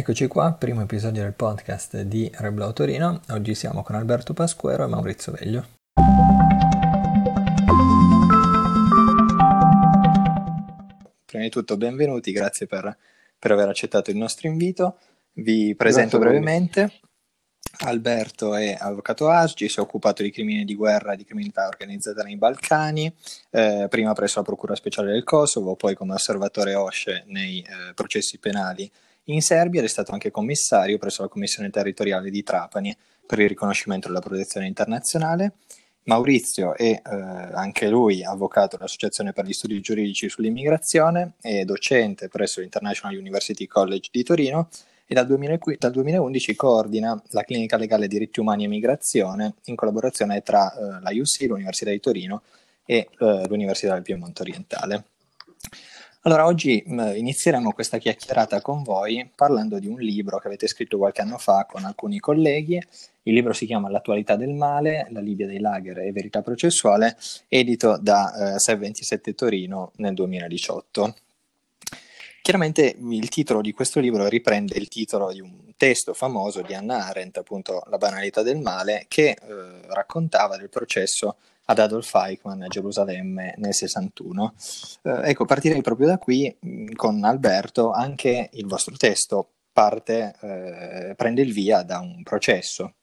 [0.00, 3.20] Eccoci qua, primo episodio del podcast di Reblau Torino.
[3.32, 5.66] Oggi siamo con Alberto Pasquero e Maurizio Veglio.
[11.26, 12.96] Prima di tutto benvenuti, grazie per,
[13.38, 14.96] per aver accettato il nostro invito.
[15.34, 16.92] Vi presento grazie brevemente.
[17.80, 22.22] Alberto è avvocato ASGI, si è occupato di crimini di guerra e di criminalità organizzata
[22.22, 23.14] nei Balcani,
[23.50, 28.38] eh, prima presso la Procura Speciale del Kosovo, poi come osservatore OSCE nei eh, processi
[28.38, 28.90] penali
[29.24, 34.08] in Serbia è stato anche commissario presso la Commissione territoriale di Trapani per il riconoscimento
[34.08, 35.54] della protezione internazionale.
[36.04, 42.60] Maurizio è eh, anche lui avvocato dell'Associazione per gli Studi Giuridici sull'Immigrazione e docente presso
[42.60, 44.68] l'International University College di Torino
[45.06, 50.40] e dal, 2000, dal 2011 coordina la Clinica Legale Diritti Umani e Migrazione in collaborazione
[50.42, 52.42] tra eh, la UC, l'Università di Torino
[52.84, 55.04] e eh, l'Università del Piemonte Orientale.
[56.24, 60.98] Allora, oggi mh, inizieremo questa chiacchierata con voi parlando di un libro che avete scritto
[60.98, 62.78] qualche anno fa con alcuni colleghi.
[63.22, 67.16] Il libro si chiama L'attualità del male, la Libia dei lager e verità processuale,
[67.48, 71.14] edito da eh, 627 Torino nel 2018.
[72.42, 77.06] Chiaramente il titolo di questo libro riprende il titolo di un testo famoso di Anna
[77.06, 79.36] Arendt, appunto La banalità del male, che eh,
[79.86, 81.36] raccontava del processo
[81.70, 84.54] ad Adolf Eichmann a Gerusalemme nel 61.
[85.02, 91.14] Eh, ecco, partirei proprio da qui mm, con Alberto, anche il vostro testo parte, eh,
[91.14, 92.94] prende il via da un processo.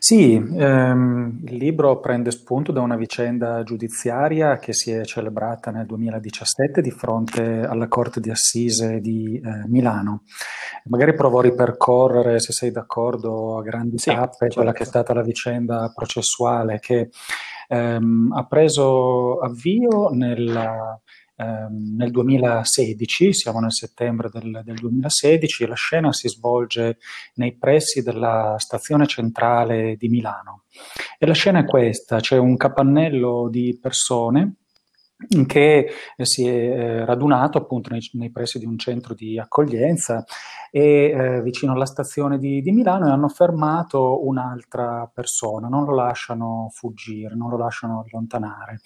[0.00, 5.86] Sì, ehm, il libro prende spunto da una vicenda giudiziaria che si è celebrata nel
[5.86, 10.22] 2017 di fronte alla Corte di Assise di eh, Milano.
[10.84, 14.54] Magari provo a ripercorrere, se sei d'accordo, a grandi sì, tappe, certo.
[14.54, 17.10] quella che è stata la vicenda processuale che
[17.66, 20.98] ehm, ha preso avvio nella,
[21.38, 26.98] ehm, nel 2016, siamo nel settembre del, del 2016, e la scena si svolge
[27.34, 30.64] nei pressi della stazione centrale di Milano.
[31.18, 34.54] E la scena è questa, c'è un capannello di persone
[35.46, 35.90] che
[36.22, 40.24] si è eh, radunato appunto nei, nei, pressi di un centro di accoglienza
[40.70, 45.94] e eh, vicino alla stazione di, di, Milano e hanno fermato un'altra persona, non lo
[45.94, 48.80] lasciano fuggire, non lo lasciano allontanare.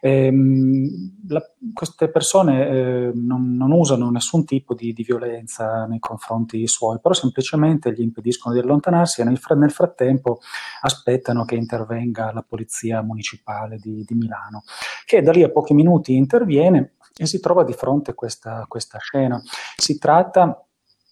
[0.00, 0.88] Ehm,
[1.28, 1.42] la,
[1.72, 7.14] queste persone eh, non, non, usano nessun tipo di, di, violenza nei confronti suoi, però
[7.14, 10.40] semplicemente gli impediscono di allontanarsi e nel, nel frattempo
[10.80, 14.64] aspettano che intervenga la polizia municipale di, di Milano,
[15.04, 18.98] che da lì a pochi minuti interviene e si trova di fronte a questa, questa
[18.98, 19.40] scena.
[19.76, 20.65] Si tratta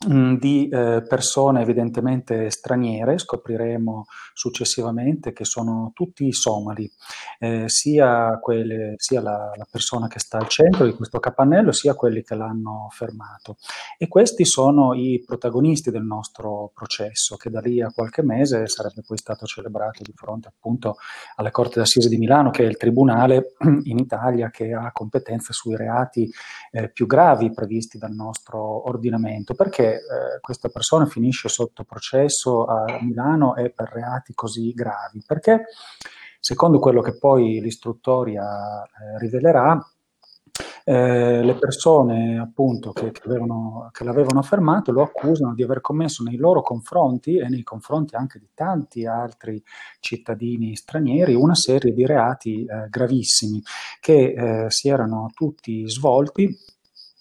[0.07, 6.91] di eh, persone evidentemente straniere, scopriremo successivamente che sono tutti somali,
[7.39, 11.95] eh, sia, quelle, sia la, la, persona che sta al centro di questo capannello, sia
[11.95, 13.57] quelli che l'hanno fermato.
[13.97, 19.03] E questi sono i protagonisti del nostro processo, che da lì a qualche mese sarebbe
[19.07, 20.97] poi stato celebrato di fronte appunto
[21.37, 23.55] alla Corte d'Assise di Milano, che è il tribunale
[23.85, 26.29] in Italia che ha competenza sui reati
[26.73, 29.55] eh, più gravi previsti dal nostro ordinamento.
[29.55, 35.23] Perché eh, questa persona finisce sotto processo a Milano e per reati così gravi?
[35.27, 35.65] Perché,
[36.41, 39.79] secondo quello che poi l'istruttoria eh, rivelerà,
[40.85, 46.23] eh, le persone appunto che, che, avevano, che, l'avevano fermato lo accusano di aver commesso
[46.23, 49.63] nei loro confronti e nei confronti anche di tanti altri
[50.01, 53.63] cittadini stranieri una serie di reati eh, gravissimi
[53.99, 56.55] che eh, si erano tutti svolti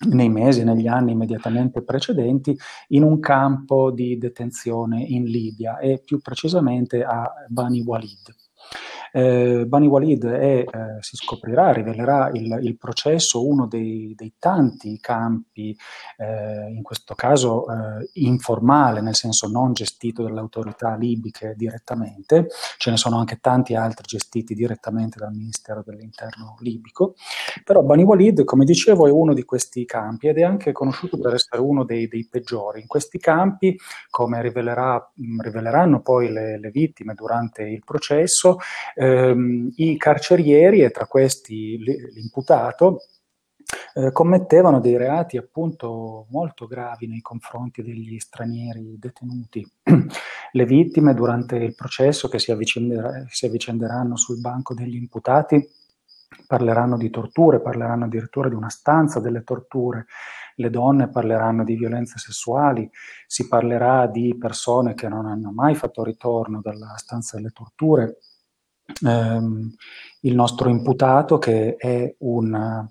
[0.10, 2.58] nei mesi, negli anni immediatamente precedenti,
[2.90, 8.43] in un campo di detenzione in Libia e più precisamente a Bani Walid.
[9.16, 10.68] Eh, Bani Walid è, eh,
[11.02, 15.78] si scoprirà, rivelerà il, il processo, uno dei, dei tanti campi,
[16.18, 22.48] eh, in questo caso eh, informale, nel senso non gestito dalle autorità libiche direttamente,
[22.78, 27.14] ce ne sono anche tanti altri gestiti direttamente dal Ministero dell'Interno libico,
[27.64, 31.36] però Bani Walid, come dicevo, è uno di questi campi ed è anche conosciuto per
[31.36, 32.82] essere uno dei, dei peggiori.
[32.82, 33.78] In questi campi,
[34.10, 38.58] come rivelerà, riveleranno poi le, le vittime durante il processo,
[39.04, 43.00] ehm, i carcerieri e tra questi l'imputato
[43.96, 49.68] eh, commettevano dei reati appunto molto gravi nei confronti degli stranieri detenuti.
[50.56, 55.68] Le vittime durante il processo che si, avvicender- si avvicenderanno sul banco degli imputati
[56.48, 60.08] parleranno di torture, parleranno addirittura di una stanza delle torture,
[60.56, 62.90] le donne parleranno di violenze sessuali,
[63.28, 68.18] si parlerà di persone che non hanno mai fatto ritorno dalla stanza delle torture,
[69.06, 69.74] ehm,
[70.22, 72.88] il nostro imputato che è un,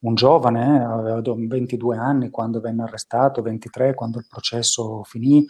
[0.00, 5.44] un giovane, aveva 22 anni quando venne arrestato, 23 quando il processo finì,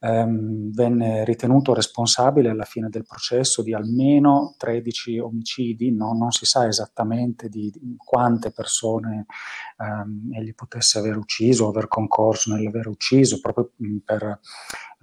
[0.00, 6.44] ehm, venne ritenuto responsabile alla fine del processo di almeno 13 omicidi, no, non si
[6.44, 9.26] sa esattamente di, quante persone
[9.78, 13.72] ehm, egli potesse aver ucciso aver concorso nell'aver ucciso, proprio
[14.04, 14.40] per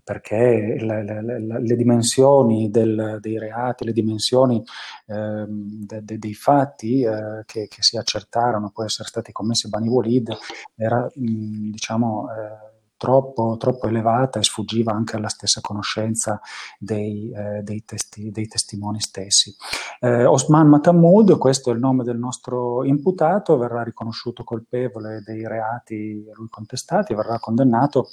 [0.03, 4.63] perché le, le, le dimensioni del, dei reati, le dimensioni
[5.07, 9.69] eh, de, de, dei fatti eh, che, che, si accertarono poi essere stati commessi a
[9.69, 10.35] Bani Walid
[10.75, 12.71] era mh, diciamo eh,
[13.03, 16.39] troppo, troppo, elevata e sfuggiva anche alla stessa conoscenza
[16.79, 19.53] dei, eh, dei, testi, dei testimoni stessi.
[19.99, 26.25] Eh, Osman Matamud, questo è il nome del nostro imputato, verrà riconosciuto colpevole dei reati
[26.29, 28.07] a lui contestati, verrà condannato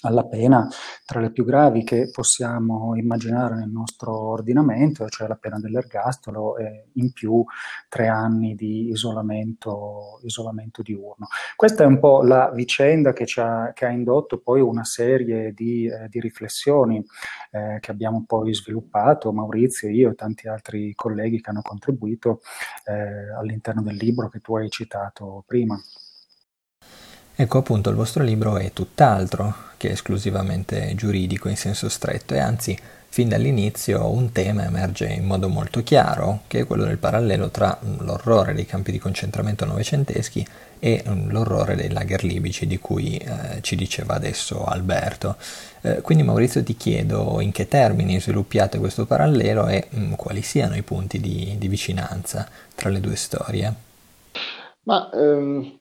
[0.00, 0.68] alla pena
[1.04, 6.88] tra le più gravi che possiamo immaginare nel nostro ordinamento, cioè la pena dell'ergastolo e
[6.94, 7.44] in più
[7.88, 11.28] tre anni di isolamento, isolamento diurno.
[11.56, 15.86] Questa è un po' la vicenda che, ha, che ha indotto poi una serie di,
[15.86, 17.04] eh, di riflessioni
[17.50, 22.40] eh, che abbiamo poi sviluppato, Maurizio, io e tanti altri colleghi che hanno contribuito
[22.84, 25.80] eh, all'interno del libro che tu hai citato prima.
[27.42, 32.78] Ecco appunto il vostro libro è tutt'altro che esclusivamente giuridico in senso stretto e anzi
[33.08, 37.76] fin dall'inizio un tema emerge in modo molto chiaro che è quello del parallelo tra
[37.98, 40.46] l'orrore dei campi di concentramento novecenteschi
[40.78, 45.34] e l'orrore dei lager libici di cui eh, ci diceva adesso Alberto.
[45.80, 50.42] Eh, quindi Maurizio ti chiedo in che termini sviluppiate questo parallelo e mh, mm, quali
[50.42, 53.74] siano i punti di, di vicinanza tra le due storie.
[54.84, 55.80] Ma um,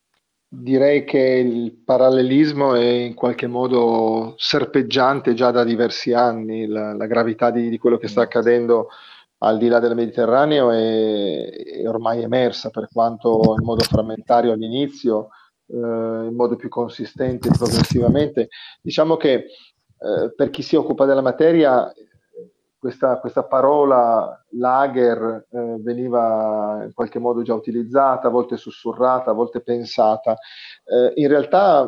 [0.53, 7.05] Direi che il parallelismo è in qualche modo serpeggiante già da diversi anni, la, la
[7.05, 8.23] gravità di, di, quello che sta mm.
[8.23, 8.89] accadendo
[9.43, 15.29] al di là del Mediterraneo è, è ormai emersa, per quanto in modo frammentario all'inizio,
[15.67, 18.49] eh, in modo più consistente progressivamente.
[18.81, 21.89] Diciamo che eh, per chi si occupa della materia
[22.81, 29.35] questa, questa parola lager eh, veniva in qualche modo già utilizzata, a volte sussurrata, a
[29.35, 30.35] volte pensata.
[30.83, 31.87] Eh, in realtà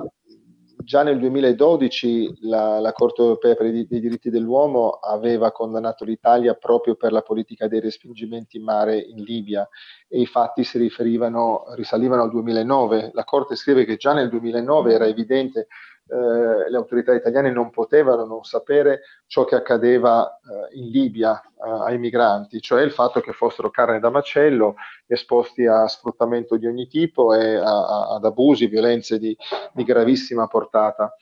[0.78, 6.94] già nel 2012 la, la Corte europea per i, diritti dell'uomo aveva condannato l'Italia proprio
[6.94, 9.68] per la politica dei respingimenti in mare in Libia
[10.08, 13.10] e i fatti si riferivano, risalivano al 2009.
[13.14, 15.66] La Corte scrive che già nel 2009 era evidente
[16.08, 21.70] eh, le autorità italiane non potevano non sapere ciò che accadeva eh, in Libia eh,
[21.70, 24.76] ai migranti, cioè il fatto che fossero carne da macello,
[25.08, 29.36] esposti a sfruttamento di ogni tipo e a, a, ad abusi, violenze di,
[29.74, 31.16] di gravissima portata.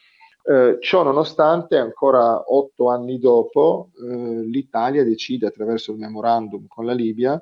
[0.44, 6.94] Eh, ciò nonostante, ancora otto anni dopo, eh, l'Italia decide attraverso il memorandum con la
[6.94, 7.40] Libia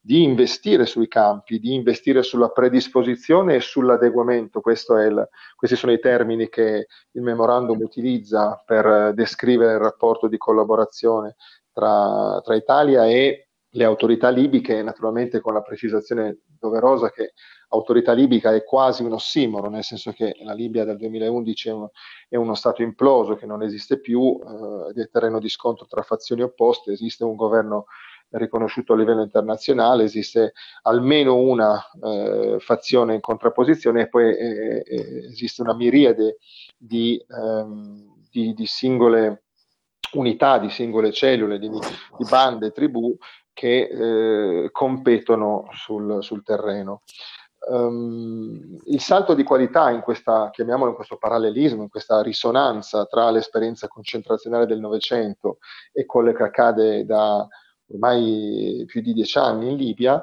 [0.00, 4.60] di investire sui campi, di investire sulla predisposizione e sull'adeguamento.
[4.64, 11.36] Il, questi sono i termini che il memorandum utilizza per descrivere il rapporto di collaborazione
[11.72, 17.34] tra, tra Italia e le autorità libiche, naturalmente con la precisazione doverosa che
[17.68, 21.90] autorità libica è quasi un ossimoro, nel senso che la Libia dal 2011 è uno,
[22.28, 24.38] è uno Stato imploso che non esiste più,
[24.94, 27.86] eh, è terreno di scontro tra fazioni opposte, esiste un governo
[28.30, 30.52] riconosciuto a livello internazionale, esiste
[30.82, 36.38] almeno una eh, fazione in contrapposizione e poi eh, eh, esiste una miriade
[36.76, 39.44] di, ehm, di, di, singole
[40.12, 43.16] unità, di singole cellule, di, di bande, tribù
[43.52, 47.02] che eh, competono sul, sul terreno.
[47.60, 53.28] Um, il salto di qualità in questa, chiamiamolo in questo parallelismo, in questa risonanza tra
[53.30, 55.58] l'esperienza concentrazionale del Novecento
[55.92, 57.46] e quello che accade da
[57.90, 60.22] ormai più di dieci anni in Libia,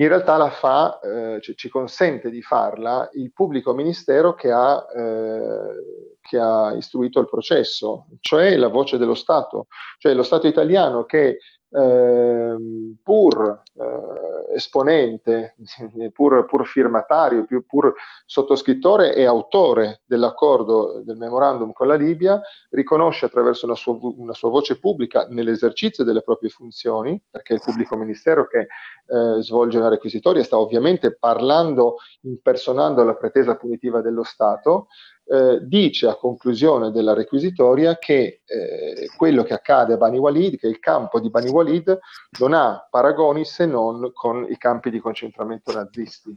[0.00, 4.86] in realtà la fa, eh, ci, ci, consente di farla il pubblico ministero che ha,
[4.94, 9.66] eh, che ha istruito il processo, cioè la voce dello Stato,
[9.98, 11.38] cioè lo Stato italiano che
[11.70, 12.56] eh,
[13.02, 15.56] pur eh, esponente,
[16.12, 17.94] pur, pur firmatario, più, pur
[18.24, 24.50] sottoscrittore e autore dell'accordo del memorandum con la Libia, riconosce attraverso una sua, una sua
[24.50, 30.42] voce pubblica nell'esercizio delle proprie funzioni, perché il pubblico ministero che eh, svolge una requisitoria
[30.42, 34.88] sta ovviamente parlando, impersonando la pretesa punitiva dello Stato,
[35.30, 40.68] eh, dice a conclusione della requisitoria che eh, quello che accade a Bani Walid, che
[40.68, 41.98] il campo di Bani Walid
[42.40, 46.34] non ha paragoni se non con i campi di concentramento nazisti.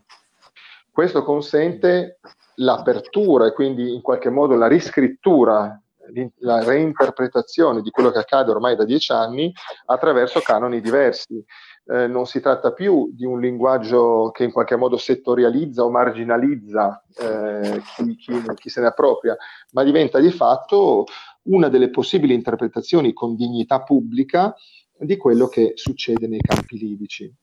[0.92, 2.20] Questo consente
[2.56, 5.82] l'apertura e quindi in qualche modo la riscrittura,
[6.40, 9.54] la reinterpretazione di quello che accade ormai da dieci anni
[9.86, 11.42] attraverso canoni diversi.
[11.92, 17.04] Eh, non si tratta più di un linguaggio che in qualche modo settorializza o marginalizza
[17.20, 19.36] eh, chi, chi, chi, se ne appropria,
[19.72, 21.04] ma diventa di fatto
[21.44, 24.56] una delle possibili interpretazioni con dignità pubblica
[24.98, 27.34] di quello che succede nei campi libici.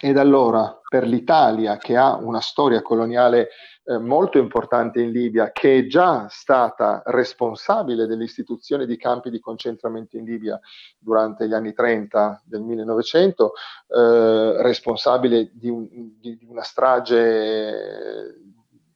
[0.00, 3.48] Ed allora per l'Italia, che ha una storia coloniale
[3.88, 10.16] eh, molto importante in Libia, che è già stata responsabile dell'istituzione di campi di concentramento
[10.16, 10.58] in Libia
[10.98, 13.52] durante gli anni 30 del 1900,
[13.86, 15.88] eh, responsabile di, un,
[16.18, 18.34] di, una strage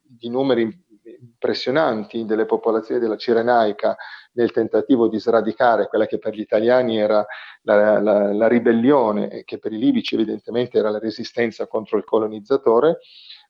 [0.03, 0.89] di numeri
[1.41, 3.97] impressionanti delle popolazioni della Cirenaica
[4.33, 7.25] nel tentativo di sradicare quella che per gli italiani era
[7.63, 12.05] la, la, la ribellione e che per i libici evidentemente era la resistenza contro il
[12.05, 12.99] colonizzatore,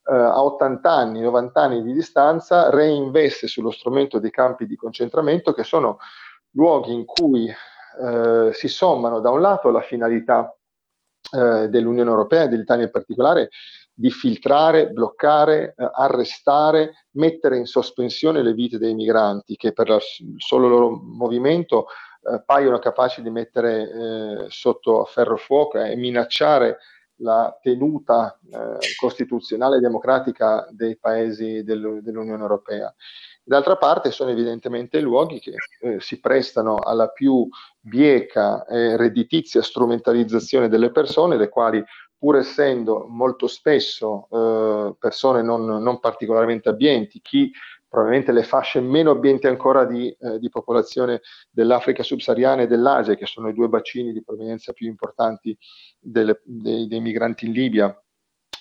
[0.08, 5.52] eh, a 80 anni, 90 anni di distanza reinveste sullo strumento dei campi di concentramento
[5.52, 5.98] che sono
[6.52, 10.54] luoghi in cui eh, si sommano da un lato la finalità
[11.32, 13.50] eh, dell'Unione Europea e dell'Italia in particolare
[14.00, 20.36] di filtrare, bloccare, eh, arrestare, mettere in sospensione le vite dei migranti che per il
[20.38, 21.84] solo loro movimento
[22.22, 26.78] eh, paiono capaci di mettere eh, sotto ferro fuoco e minacciare
[27.16, 32.94] la tenuta eh, costituzionale e democratica dei paesi del, dell'Unione Europea.
[33.42, 37.46] D'altra parte sono evidentemente luoghi che eh, si prestano alla più
[37.78, 41.84] bieca e redditizia strumentalizzazione delle persone, le quali
[42.20, 47.50] pur essendo molto spesso eh, persone non, non, particolarmente abbienti, chi
[47.88, 53.24] probabilmente le fasce meno abbienti ancora di, eh, di, popolazione dell'Africa subsahariana e dell'Asia, che
[53.24, 55.56] sono i due bacini di provenienza più importanti
[55.98, 58.02] delle, dei, dei migranti in Libia,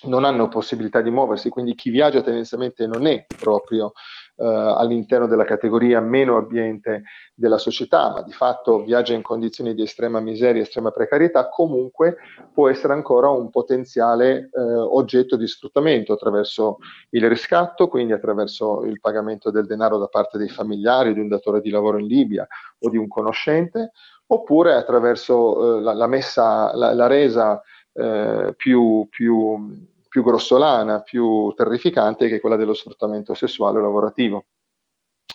[0.04, 3.92] non hanno possibilità di muoversi, quindi chi viaggia tendenzialmente non è proprio
[4.40, 7.02] eh, all'interno della categoria meno abbiente
[7.34, 12.16] della società, ma di fatto viaggia in condizioni di estrema miseria, estrema precarietà, comunque
[12.52, 16.78] può essere ancora un potenziale eh, oggetto di sfruttamento attraverso
[17.10, 21.60] il riscatto, quindi attraverso il pagamento del denaro da parte dei familiari di un datore
[21.60, 22.46] di lavoro in Libia
[22.78, 23.92] o di un conoscente,
[24.26, 27.60] oppure attraverso eh, la, la, messa, la, la resa
[27.92, 34.44] eh, più, più più grossolana, più terrificante che quella dello sfruttamento sessuale lavorativo.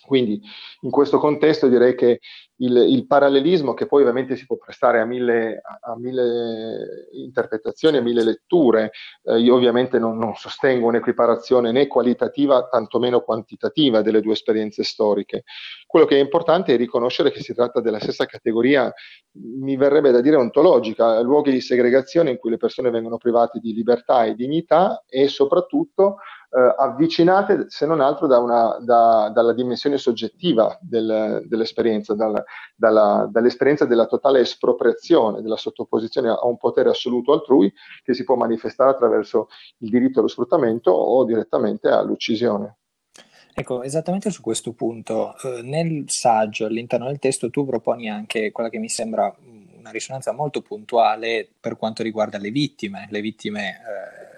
[0.04, 0.42] Quindi
[0.82, 2.20] in questo contesto direi che
[2.58, 8.02] il, il, parallelismo, che poi ovviamente si può prestare a mille, a mille interpretazioni, a
[8.02, 8.92] mille letture,
[9.24, 15.44] eh, io ovviamente non, non, sostengo un'equiparazione né qualitativa, tantomeno quantitativa delle due esperienze storiche.
[15.86, 18.94] Quello che è importante è riconoscere che si tratta della stessa categoria,
[19.60, 23.74] mi verrebbe da dire ontologica, luoghi di segregazione in cui le persone vengono private di
[23.74, 26.18] libertà e dignità e soprattutto
[26.56, 32.42] eh, avvicinate se non altro da una, da, dalla dimensione soggettiva del, dell'esperienza, dal,
[32.76, 38.36] dalla, dall'esperienza della totale espropriazione, della sottoposizione a un potere assoluto altrui che si può
[38.36, 42.78] manifestare attraverso il diritto allo sfruttamento o direttamente all'uccisione.
[43.54, 48.70] Ecco, esattamente su questo punto, eh, nel saggio, all'interno del testo, tu proponi anche quella
[48.70, 49.34] che mi sembra
[49.78, 54.35] una risonanza molto puntuale per quanto riguarda le vittime, le vittime eh,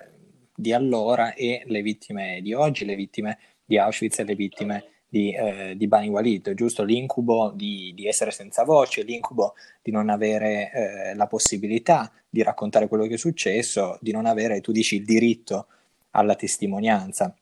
[0.60, 5.32] di allora e le vittime di oggi, le vittime di Auschwitz e le vittime di,
[5.32, 6.84] eh, di Bani Walid, giusto?
[6.84, 12.88] L'incubo di, di, essere senza voce, l'incubo di non avere eh, la possibilità di raccontare
[12.88, 15.68] quello che è successo, di non avere, tu dici, il diritto
[16.12, 17.36] alla testimonianza.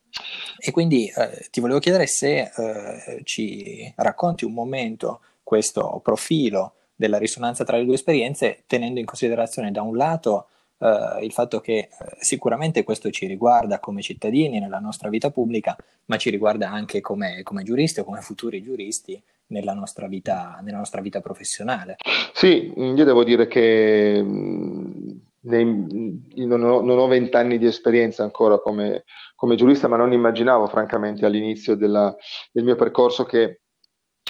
[0.59, 7.17] E quindi eh, ti volevo chiedere se eh, ci racconti un momento questo profilo della
[7.17, 11.77] risonanza tra le due esperienze, tenendo in considerazione da un lato Uh, il fatto che
[11.77, 11.87] eh,
[12.19, 17.43] sicuramente questo ci riguarda come cittadini nella nostra vita pubblica, ma ci riguarda anche come,
[17.43, 21.95] come giuristi o come futuri giuristi nella nostra, vita, nella nostra vita professionale.
[22.33, 25.09] Sì, io devo dire che mm,
[25.41, 29.03] nei, non, ho, vent'anni di esperienza ancora come,
[29.35, 32.15] come, giurista, ma non immaginavo francamente all'inizio della,
[32.51, 33.61] del mio percorso che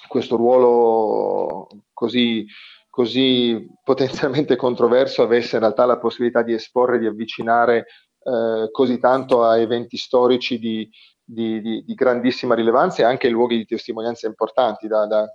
[0.07, 2.45] questo ruolo così
[2.95, 7.87] così potenzialmente controverso avesse in realtà la possibilità di esporre, di avvicinare
[8.23, 10.89] eh, così tanto a eventi storici di,
[11.21, 14.87] di, di, di, grandissima rilevanza e anche luoghi di testimonianza importanti.
[14.87, 15.27] Da, da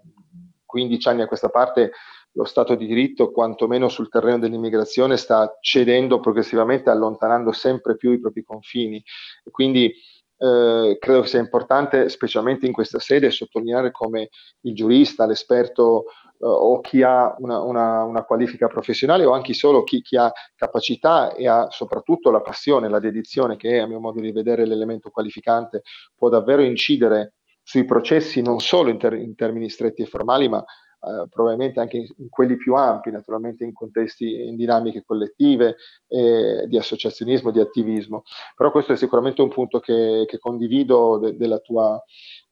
[0.64, 1.92] 15 anni a questa parte
[2.32, 8.20] lo Stato di diritto, quantomeno sul terreno dell'immigrazione, sta cedendo progressivamente, allontanando sempre più i
[8.20, 9.04] propri confini.
[9.50, 9.92] Quindi
[10.40, 14.30] eh, credo sia importante, specialmente in questa sede, sottolineare come
[14.62, 16.04] il giurista, l'esperto
[16.38, 20.32] eh, o chi ha una, una, una, qualifica professionale o anche solo chi, chi, ha
[20.56, 24.64] capacità e ha soprattutto la passione, la dedizione che è a mio modo di vedere
[24.64, 25.82] l'elemento qualificante,
[26.16, 30.64] può davvero incidere sui processi non solo in, ter- in termini stretti e formali, ma
[31.02, 35.76] eh, probabilmente anche in, quelli più ampi, naturalmente in contesti, in dinamiche collettive,
[36.08, 38.24] eh, di associazionismo, di attivismo.
[38.54, 42.02] Però questo è sicuramente un punto che, che condivido de, della, tua,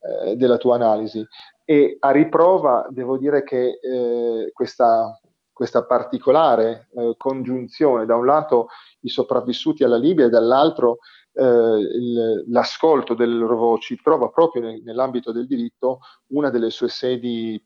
[0.00, 1.22] eh, della tua analisi.
[1.64, 5.20] E a riprova devo dire che eh, questa,
[5.52, 8.68] questa particolare eh, congiunzione, da un lato
[9.00, 10.98] i sopravvissuti alla Libia e dall'altro
[12.48, 16.00] l'ascolto delle loro voci, trova proprio nel, nell'ambito del diritto
[16.32, 17.64] una delle sue sedi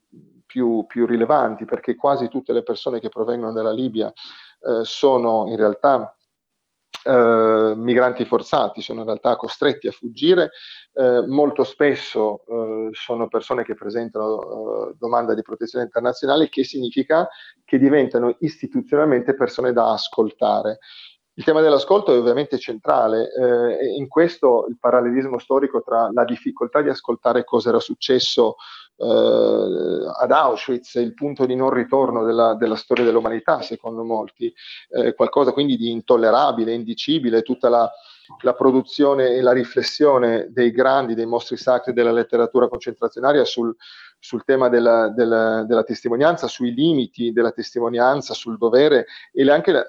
[0.52, 5.56] più, più, rilevanti, perché quasi tutte le persone che provengono dalla Libia eh, sono in
[5.56, 6.14] realtà
[7.04, 10.50] eh, migranti forzati, sono in realtà costretti a fuggire,
[10.92, 17.26] eh, molto spesso eh, sono persone che presentano eh, domanda di protezione internazionale, che significa
[17.64, 20.80] che diventano istituzionalmente persone da ascoltare.
[21.34, 26.82] Il tema dell'ascolto è ovviamente centrale, eh, in questo il parallelismo storico tra la difficoltà
[26.82, 28.56] di ascoltare cosa era successo
[28.98, 34.52] eh, ad Auschwitz, il punto di non ritorno della, della storia dell'umanità, secondo molti,
[34.90, 37.90] eh, qualcosa quindi di intollerabile, indicibile, tutta la,
[38.42, 43.74] la, produzione e la riflessione dei grandi, dei mostri sacri della letteratura concentrazionaria sul,
[44.18, 49.82] sul tema della, della, della, testimonianza, sui limiti della testimonianza, sul dovere e anche la,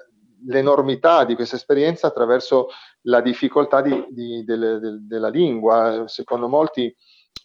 [0.46, 2.68] l'enormità di questa esperienza attraverso
[3.02, 6.04] la difficoltà di, di, delle, de, della lingua.
[6.06, 6.94] Secondo molti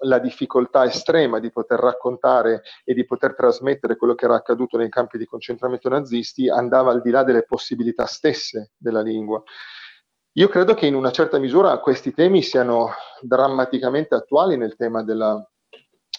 [0.04, 4.90] la difficoltà estrema di poter raccontare e di poter trasmettere quello che era accaduto nei
[4.90, 9.42] campi di concentramento nazisti andava al di là delle possibilità stesse della lingua.
[10.34, 15.44] Io credo che in una certa misura questi temi siano drammaticamente attuali nel tema della,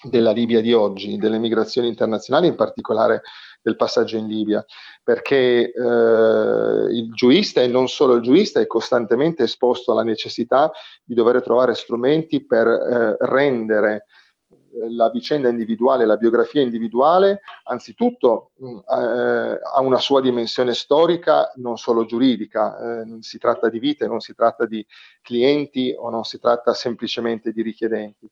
[0.03, 3.23] della Libia di oggi, delle migrazioni internazionali, in particolare
[3.63, 4.65] del passaggio in Libia,
[5.03, 10.71] perché eh, il giurista e non solo il giurista è costantemente esposto alla necessità
[11.05, 14.07] di dover trovare strumenti per eh, rendere
[14.73, 21.53] eh, la vicenda individuale, la biografia individuale, anzitutto mm, eh, ha una sua dimensione storica,
[21.57, 24.85] non solo giuridica, eh, si tratta di vite, non si tratta di
[25.21, 28.31] clienti o non si tratta semplicemente di richiedenti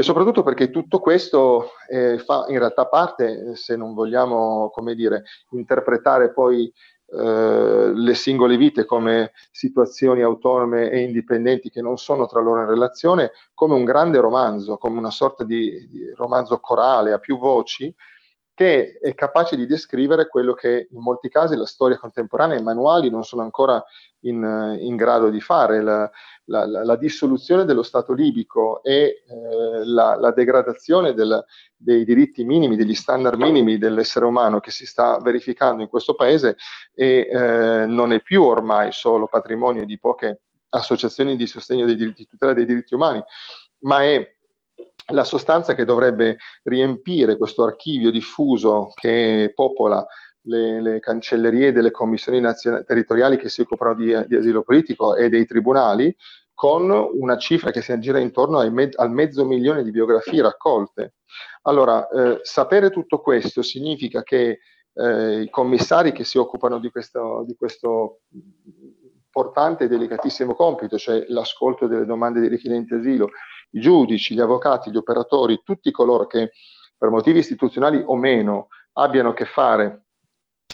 [0.00, 5.24] e soprattutto perché tutto questo eh, fa in realtà parte, se non vogliamo, come dire,
[5.50, 6.72] interpretare poi
[7.10, 12.68] eh, le singole vite come situazioni autonome e indipendenti che non sono tra loro in
[12.68, 17.92] relazione, come un grande romanzo, come una sorta di, di romanzo corale a più voci,
[18.58, 22.64] che è capace di descrivere quello che in molti casi la storia contemporanea e i
[22.64, 23.80] manuali non sono ancora
[24.22, 25.80] in, in grado di fare.
[25.80, 26.10] La,
[26.46, 31.44] la, la, dissoluzione dello Stato libico e eh, la, la, degradazione del,
[31.76, 36.56] dei diritti minimi, degli standard minimi dell'essere umano che si sta verificando in questo paese
[36.94, 40.40] e eh, non è più ormai solo patrimonio di poche
[40.70, 43.22] associazioni di sostegno dei diritti, di tutela dei diritti umani,
[43.82, 44.36] ma è
[45.12, 50.06] la sostanza che dovrebbe riempire questo archivio diffuso che popola
[50.42, 55.28] le, le cancellerie delle commissioni nazionali, territoriali che si occupano di, di, asilo politico e
[55.28, 56.14] dei tribunali,
[56.52, 61.14] con una cifra che si aggira intorno me, al mezzo milione di biografie raccolte.
[61.62, 64.58] Allora, eh, sapere tutto questo significa che
[64.94, 68.22] eh, i commissari che si occupano di questo, di questo
[69.24, 73.28] importante e delicatissimo compito, cioè l'ascolto delle domande dei richiedenti asilo,
[73.70, 76.52] i giudici, gli avvocati, gli operatori, tutti coloro che
[76.96, 80.06] per motivi istituzionali o meno abbiano a che fare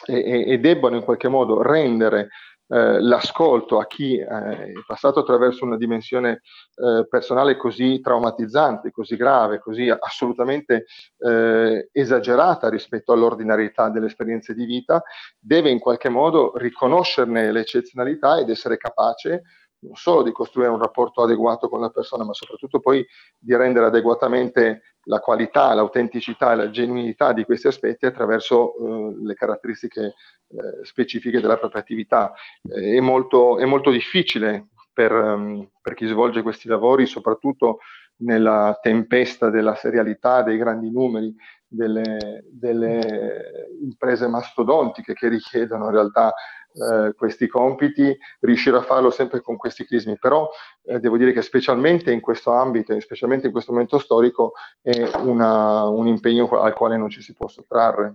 [0.07, 2.29] e, e debbano in qualche modo rendere
[2.67, 6.41] eh, l'ascolto a chi eh, è passato attraverso una dimensione
[6.77, 10.87] eh, personale così traumatizzante, così grave, così assolutamente
[11.19, 15.03] eh, esagerata rispetto all'ordinarietà delle esperienze di vita,
[15.39, 19.43] deve in qualche modo riconoscerne l'eccezionalità ed essere capace
[19.85, 23.05] non solo di costruire un rapporto adeguato con la persona, ma soprattutto poi
[23.39, 29.35] di rendere adeguatamente la qualità, l'autenticità e la genuinità di questi aspetti attraverso eh, le
[29.35, 30.15] caratteristiche
[30.49, 32.33] eh, specifiche della propria attività.
[32.63, 37.79] Eh, è, molto, è, molto, difficile per, um, per, chi svolge questi lavori, soprattutto
[38.17, 41.35] nella tempesta della serialità, dei grandi numeri,
[41.67, 46.33] delle, delle imprese mastodontiche che richiedono in realtà
[46.75, 50.49] eh, questi compiti, riuscire a farlo sempre con questi crismi, però
[50.85, 55.85] eh, devo dire che specialmente in questo ambito specialmente in questo momento storico è una,
[55.85, 58.15] un impegno al quale non ci si può sottrarre.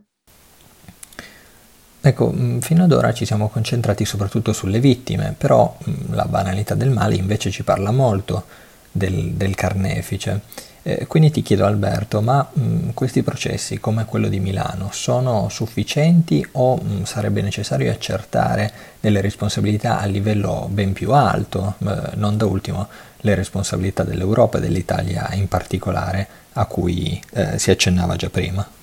[2.02, 6.76] Ecco, mm, fino ad ora ci siamo concentrati soprattutto sulle vittime, però mm, la banalità
[6.76, 8.44] del male invece ci parla molto
[8.92, 10.42] del, del carnefice.
[10.82, 15.50] Eh, quindi ti chiedo Alberto, ma mh, mm, questi processi come quello di Milano sono
[15.50, 22.16] sufficienti o mh, mm, sarebbe necessario accertare delle responsabilità a livello ben più alto, eh,
[22.16, 22.88] non da ultimo
[23.22, 28.79] le responsabilità dell'Europa e dell'Italia in particolare, a cui eh, si accennava già prima?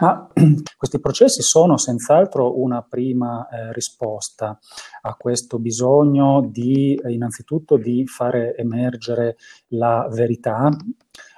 [0.00, 0.30] Ma
[0.76, 4.58] questi processi sono senz'altro una prima eh, risposta
[5.02, 9.36] a questo bisogno di eh, innanzitutto di fare emergere
[9.68, 10.70] la verità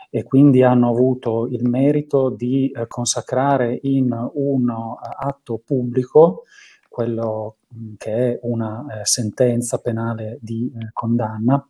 [0.08, 6.44] e quindi hanno avuto il merito di eh, consacrare in un eh, atto pubblico
[6.88, 11.66] quello mm, che è una eh, sentenza penale di eh, condanna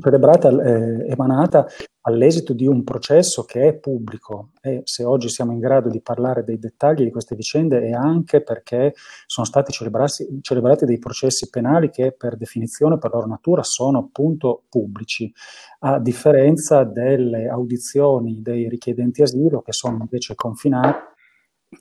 [0.00, 1.66] celebrata, eh, emanata
[2.02, 4.50] all'esito di un processo che è pubblico.
[4.60, 8.42] E se oggi siamo in grado di parlare dei dettagli di queste vicende è anche
[8.42, 8.94] perché
[9.26, 15.32] sono stati celebrati, dei processi penali che per definizione, per loro natura, sono appunto pubblici,
[15.80, 21.11] a differenza delle audizioni dei richiedenti asilo che sono invece confinate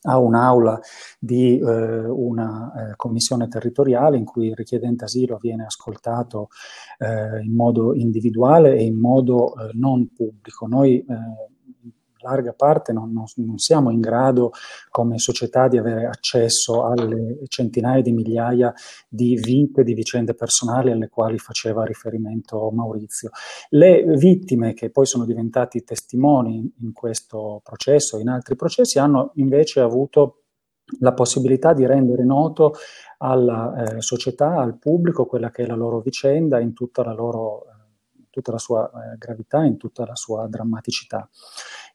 [0.04, 0.80] a un'aula
[1.20, 6.50] di eh, una eh, commissione territoriale in cui il richiedente asilo viene ascoltato
[6.98, 10.68] eh, in modo individuale e in modo eh, non pubblico.
[10.68, 11.06] Noi eh,
[12.22, 14.52] larga parte non, non, non, siamo in grado
[14.90, 18.74] come società di avere accesso alle centinaia di migliaia
[19.08, 23.30] di vite, di vicende personali alle quali faceva riferimento Maurizio.
[23.70, 29.32] Le vittime che poi sono diventati testimoni in questo processo e in altri processi hanno
[29.36, 30.38] invece avuto
[31.00, 32.74] la possibilità di rendere noto
[33.20, 37.66] alla eh, società, al pubblico, quella che è la loro vicenda in tutta la loro
[37.66, 37.82] eh,
[38.30, 41.30] tutta la sua eh, gravità, in tutta la sua drammaticità.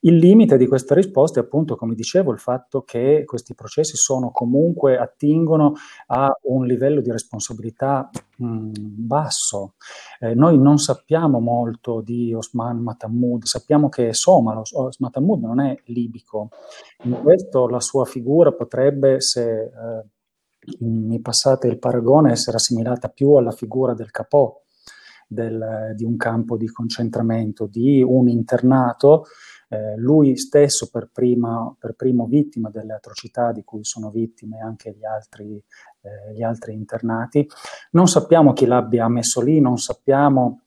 [0.01, 4.31] Il limite di questa risposta è appunto, come dicevo, il fatto che questi processi sono
[4.31, 5.75] comunque, attingono
[6.09, 9.75] a un livello di responsabilità mh, basso.
[10.21, 15.61] Eh, noi non sappiamo molto di Osman Matamud, sappiamo che è somalo, Osman Matamud non
[15.61, 16.51] è libico.
[17.05, 20.05] In questo la sua figura potrebbe, se eh,
[20.81, 24.55] mi passate il paragone, essere assimilata più alla figura del capò
[25.27, 29.25] del, di un campo di concentramento, di un internato
[29.69, 34.93] eh, lui stesso per, prima, per, primo vittima delle atrocità di cui sono vittime anche
[34.93, 35.61] gli altri,
[36.03, 37.49] eh, gli altri internati.
[37.93, 40.61] Non sappiamo chi l'abbia messo lì, non sappiamo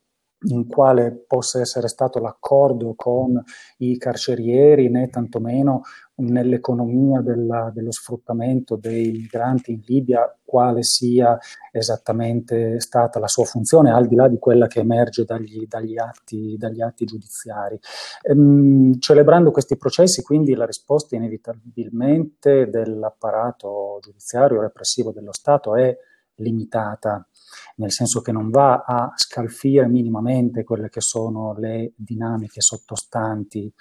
[0.48, 3.42] in quale possa essere stato l'accordo con
[3.78, 5.82] i carcerieri, né tantomeno
[6.20, 11.38] nell'economia della, dello sfruttamento dei migranti in Libia, quale sia
[11.72, 16.56] esattamente stata la sua funzione, al di là di quella che emerge dagli, dagli, atti,
[16.58, 17.80] dagli atti, giudiziari.
[18.24, 25.96] Ehm, celebrando questi processi, quindi, la risposta inevitabilmente dell'apparato giudiziario repressivo dello Stato è
[26.36, 27.28] limitata
[27.76, 33.72] nel senso che non va a scalfire minimamente quelle che sono le dinamiche sottostanti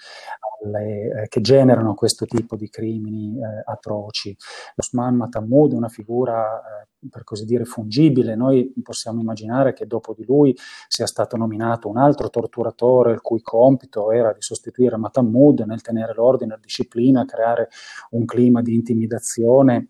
[0.61, 4.35] alle, eh, che generano questo tipo di crimini eh, atroci.
[4.75, 8.35] Osman Matamud è una figura, eh, per così dire, fungibile.
[8.35, 10.55] Noi possiamo immaginare che dopo di lui
[10.87, 16.13] sia stato nominato un altro torturatore il cui compito era di sostituire Matamud nel tenere
[16.13, 17.69] l'ordine, la disciplina, creare
[18.11, 19.87] un clima di intimidazione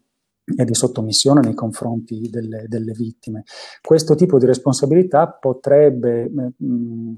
[0.55, 3.43] e di sottomissione nei confronti delle, delle vittime.
[3.81, 7.13] Questo tipo di responsabilità potrebbe, mh, mm,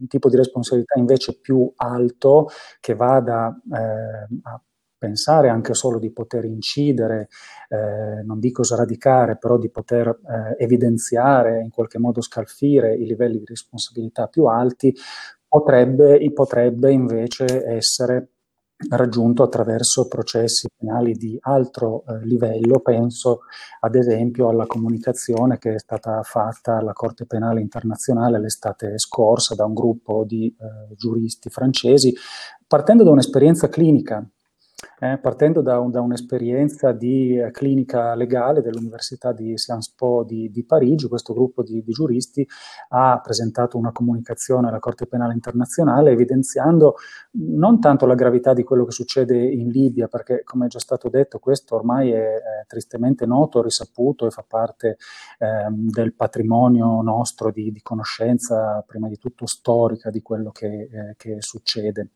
[0.00, 2.48] un tipo di responsabilità invece più alto
[2.80, 4.60] che vada eh, a
[5.02, 7.28] pensare anche solo di poter incidere,
[7.68, 13.38] eh, non dico sradicare, però di poter eh, evidenziare, in qualche modo scalfire i livelli
[13.38, 14.94] di responsabilità più alti,
[15.48, 18.28] potrebbe, potrebbe invece essere
[18.90, 23.40] raggiunto attraverso processi penali di altro eh, livello, penso
[23.80, 29.64] ad esempio alla comunicazione che è stata fatta alla Corte Penale Internazionale l'estate scorsa da
[29.64, 32.14] un gruppo di eh, giuristi francesi,
[32.66, 34.26] partendo da un'esperienza clinica
[35.02, 40.48] eh, partendo da, un, da, un'esperienza di eh, clinica legale dell'Università di Sciences Po di,
[40.48, 42.46] di Parigi, questo gruppo di, di, giuristi
[42.90, 46.94] ha presentato una comunicazione alla Corte Penale Internazionale evidenziando
[47.32, 51.08] non tanto la gravità di quello che succede in Libia, perché come è già stato
[51.08, 54.98] detto questo ormai è, è tristemente noto, risaputo e fa parte
[55.38, 61.14] eh, del patrimonio nostro di, di, conoscenza, prima di tutto storica, di quello che, eh,
[61.16, 62.10] che succede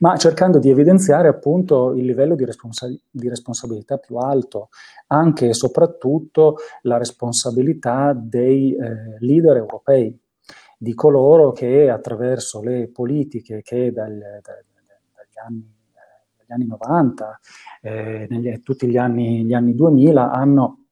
[0.00, 4.68] ma cercando di evidenziare appunto il livello di, responsa- di, responsabilità più alto,
[5.08, 10.16] anche e soprattutto la responsabilità dei eh, leader europei,
[10.78, 15.74] di coloro che attraverso le politiche che dal, da, dagli, anni,
[16.36, 17.40] dagli, anni, 90,
[17.80, 20.85] eh, tutti gli anni, gli anni 2000 hanno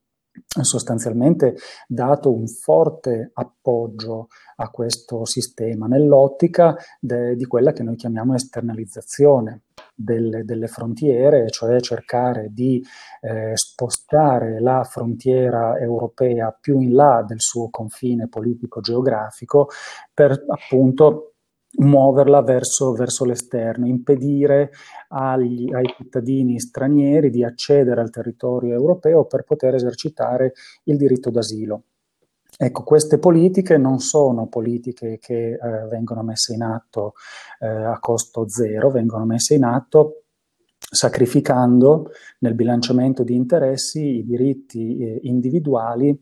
[0.63, 8.35] sostanzialmente dato un forte appoggio a questo sistema nell'ottica de, di quella che noi chiamiamo
[8.35, 9.63] esternalizzazione
[9.95, 12.83] delle, delle frontiere, cioè cercare di
[13.21, 19.69] eh, spostare la frontiera europea più in là del suo confine politico-geografico
[20.13, 21.34] per appunto
[21.77, 24.71] muoverla verso, verso l'esterno, impedire
[25.09, 30.53] agli, ai cittadini stranieri di accedere al territorio europeo per poter esercitare
[30.85, 31.85] il diritto d'asilo.
[32.57, 35.59] Ecco, queste politiche non sono politiche che eh,
[35.91, 37.15] vengono messe in atto
[37.59, 40.25] eh, a costo zero, vengono messe in atto
[40.79, 42.11] sacrificando
[42.41, 46.17] nel bilanciamento di interessi i diritti eh, individuali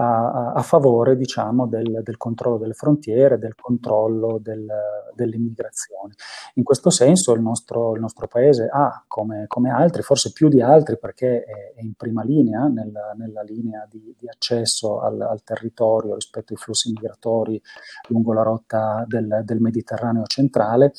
[0.00, 4.66] a, a favore diciamo, del, del, controllo delle frontiere, del controllo del,
[5.14, 6.14] dell'immigrazione.
[6.54, 10.62] In questo senso il nostro, il nostro paese ha, come, come, altri, forse più di
[10.62, 15.42] altri perché è, è in prima linea nella, nella linea di, di accesso al, al,
[15.42, 17.60] territorio rispetto ai flussi migratori
[18.08, 20.92] lungo la rotta del, del Mediterraneo centrale,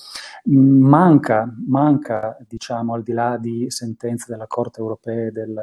[0.43, 5.57] manca, manca diciamo, al di là di sentenze della Corte europea del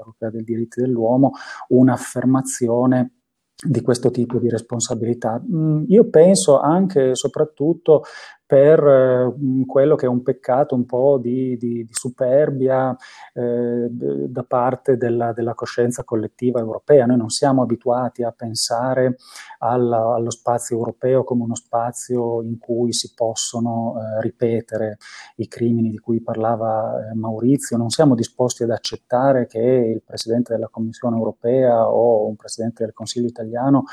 [0.00, 1.32] europea dei diritti dell'uomo
[1.68, 3.20] un'affermazione
[3.62, 5.40] di questo tipo di responsabilità.
[5.40, 8.04] Mm, io penso anche e soprattutto
[8.50, 12.96] per eh, quello che è un peccato un po' di, di, di superbia
[13.32, 17.06] eh, da parte della, della, coscienza collettiva europea.
[17.06, 19.18] Noi non siamo abituati a pensare
[19.58, 24.96] alla, allo spazio europeo come uno spazio in cui si possono eh, ripetere
[25.36, 30.54] i crimini di cui parlava eh, Maurizio, non siamo disposti ad accettare che il Presidente
[30.54, 33.84] della Commissione europea o un Presidente del Consiglio italiano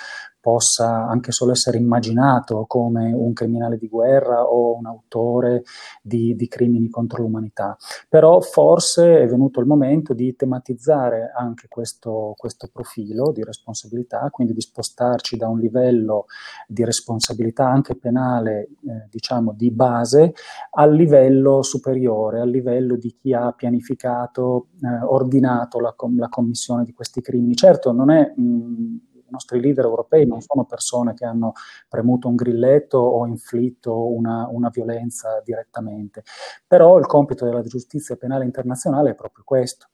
[0.47, 5.63] possa anche solo essere immaginato come un criminale di guerra o un autore
[6.01, 7.75] di, di, crimini contro l'umanità.
[8.07, 14.53] Però forse è venuto il momento di tematizzare anche questo, questo profilo di responsabilità, quindi
[14.53, 16.27] di spostarci da un livello
[16.65, 20.33] di responsabilità anche penale, eh, diciamo, di base,
[20.75, 26.93] al livello superiore, al livello di chi ha pianificato, eh, ordinato la, la, commissione di
[26.93, 27.53] questi crimini.
[27.53, 28.31] Certo, non è...
[28.33, 31.53] Mh, i nostri leader europei non sono persone che hanno
[31.87, 36.23] premuto un grilletto o inflitto una, una violenza direttamente,
[36.65, 39.87] però il compito della giustizia penale internazionale è proprio questo.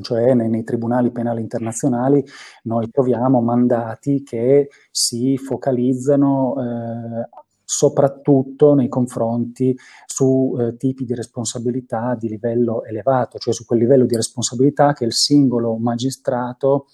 [0.00, 2.24] Cioè nei, nei, tribunali penali internazionali
[2.64, 7.28] noi troviamo mandati che si focalizzano eh,
[7.70, 14.06] soprattutto nei confronti su eh, tipi di responsabilità di livello elevato, cioè su quel livello
[14.06, 16.86] di responsabilità che il singolo magistrato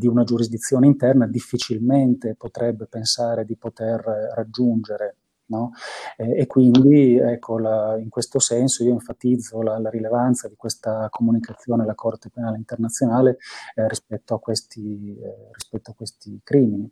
[0.00, 4.00] di una giurisdizione interna difficilmente potrebbe pensare di poter
[4.34, 5.16] raggiungere.
[5.50, 5.72] No?
[6.16, 11.08] Eh, e quindi ecco, la, in questo senso io enfatizzo la, la, rilevanza di questa
[11.10, 13.38] comunicazione alla Corte Penale Internazionale
[13.74, 16.88] eh, rispetto, a questi, eh, rispetto a questi crimini.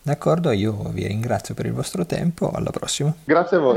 [0.00, 3.14] D'accordo, io vi ringrazio per il vostro tempo, alla prossima.
[3.24, 3.76] Grazie a voi.